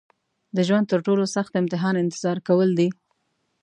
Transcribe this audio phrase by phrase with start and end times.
[0.55, 2.89] د ژوند تر ټولو سخت امتحان انتظار کول دي.